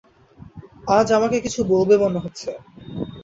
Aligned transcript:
আজ 0.89 1.07
আমাকে 1.11 1.37
কিছু 1.41 1.59
বলবে 1.71 1.95
মনে 2.03 2.19
হচ্ছে? 2.19 2.49